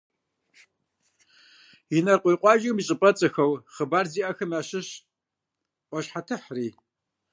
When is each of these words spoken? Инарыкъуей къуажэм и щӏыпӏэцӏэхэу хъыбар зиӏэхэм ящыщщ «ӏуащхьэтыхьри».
Инарыкъуей 1.97 2.37
къуажэм 2.41 2.77
и 2.81 2.83
щӏыпӏэцӏэхэу 2.87 3.53
хъыбар 3.73 4.05
зиӏэхэм 4.11 4.51
ящыщщ 4.59 4.89
«ӏуащхьэтыхьри». 5.87 6.67